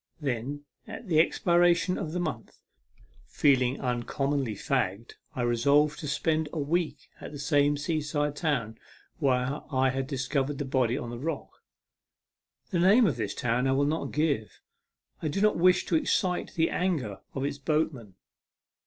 Then, 0.19 0.63
at 0.87 1.07
the 1.07 1.19
expiration 1.19 1.95
of 1.95 2.11
the 2.11 2.19
month, 2.19 2.57
feeling 3.27 3.79
uncommonly 3.79 4.55
fagged, 4.55 5.11
I 5.35 5.43
resolved 5.43 5.99
to 5.99 6.07
spend 6.07 6.49
a 6.51 6.57
week 6.57 7.11
at 7.19 7.31
the 7.31 7.37
same 7.37 7.77
seaside 7.77 8.35
town 8.35 8.79
where 9.19 9.61
I 9.71 9.91
had 9.91 10.07
discovered 10.07 10.57
the 10.57 10.65
body 10.65 10.97
on 10.97 11.11
the 11.11 11.19
rock. 11.19 11.61
The 12.71 12.79
name 12.79 13.05
of 13.05 13.17
this 13.17 13.35
town 13.35 13.67
I 13.67 13.73
will 13.73 13.85
not 13.85 14.11
give. 14.11 14.59
I 15.21 15.27
do 15.27 15.39
not 15.39 15.55
wish 15.55 15.85
to 15.85 15.95
excite 15.95 16.55
the 16.55 16.71
anger 16.71 17.19
of 17.35 17.45
its 17.45 17.59
boatmen. 17.59 18.15